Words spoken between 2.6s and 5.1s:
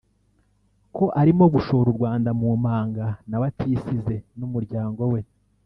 manga nawe atisize n’umuryango